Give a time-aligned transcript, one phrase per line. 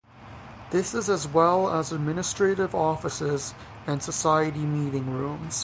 [0.71, 3.53] This is as well as administrative offices
[3.85, 5.59] and society meeting rooms.